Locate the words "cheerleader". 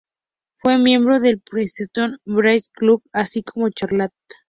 3.69-4.09